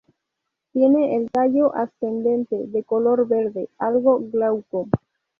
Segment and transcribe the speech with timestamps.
[0.73, 4.89] Tiene el tallo ascendente, de color verde, algo glauco.